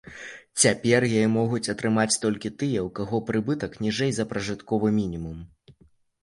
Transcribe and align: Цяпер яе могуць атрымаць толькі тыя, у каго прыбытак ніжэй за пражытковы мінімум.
Цяпер 0.61 1.01
яе 1.17 1.27
могуць 1.33 1.67
атрымаць 1.73 2.19
толькі 2.23 2.51
тыя, 2.63 2.79
у 2.87 2.89
каго 3.01 3.19
прыбытак 3.29 3.77
ніжэй 3.87 4.11
за 4.21 4.27
пражытковы 4.33 4.87
мінімум. 4.99 5.37